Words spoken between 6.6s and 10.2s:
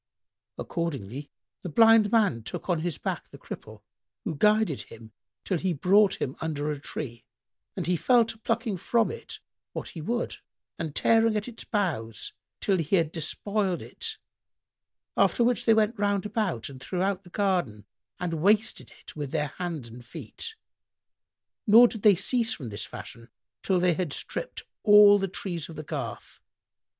a tree, and he fell to plucking from it what he